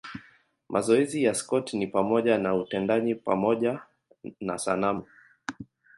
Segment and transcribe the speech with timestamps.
[0.69, 3.81] Mazoezi ya Scott ni pamoja na utendaji pamoja
[4.41, 5.03] na sanamu.